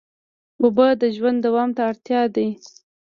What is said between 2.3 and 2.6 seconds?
دي.